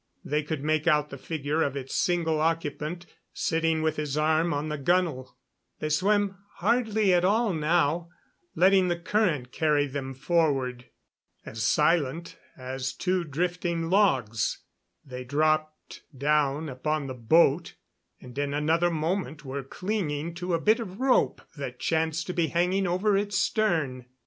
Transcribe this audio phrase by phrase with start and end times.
[0.25, 4.67] They could make out the figure of its single occupant, sitting with his arm on
[4.69, 5.37] the gunwale.
[5.77, 8.09] They swam hardly at all now,
[8.55, 10.85] letting the current carry them forward.
[11.45, 14.63] As silent as two drifting logs
[15.05, 17.75] they dropped down upon the boat
[18.19, 22.47] and in another moment were clinging to a bit of rope that chanced to be
[22.47, 24.07] hanging over its stern.